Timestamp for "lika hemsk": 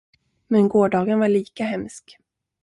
1.29-2.17